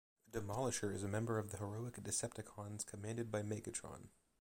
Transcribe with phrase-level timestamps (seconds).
[0.31, 4.07] Demolishor is a member of the heroic Decepticons commanded by Megatron.